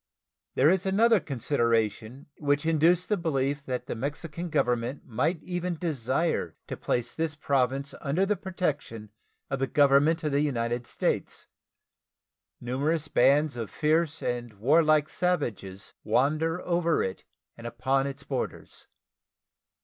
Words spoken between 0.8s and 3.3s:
another consideration which induced the